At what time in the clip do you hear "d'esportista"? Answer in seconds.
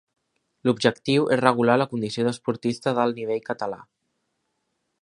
2.29-2.95